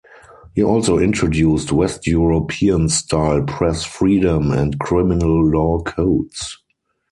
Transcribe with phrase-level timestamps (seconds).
[0.55, 6.57] He also introduced west-European style press freedom and criminal law codes.